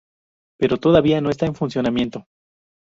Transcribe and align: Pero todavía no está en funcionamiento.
Pero 0.59 0.77
todavía 0.79 1.21
no 1.21 1.29
está 1.29 1.45
en 1.45 1.53
funcionamiento. 1.53 2.25